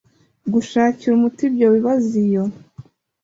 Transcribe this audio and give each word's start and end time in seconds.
gushakira 0.53 1.11
umuti 1.15 1.41
ibyo 1.49 1.67
bibazo 1.75 2.11
iyo 2.25 2.43